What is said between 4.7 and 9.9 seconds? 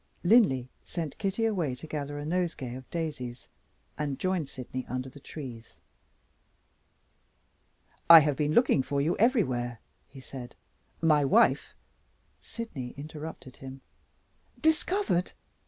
under the trees. "I have been looking for you everywhere,"